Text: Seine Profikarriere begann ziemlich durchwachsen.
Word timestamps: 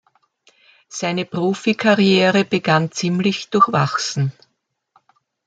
Seine 0.89 1.25
Profikarriere 1.25 2.43
begann 2.43 2.91
ziemlich 2.91 3.51
durchwachsen. 3.51 4.31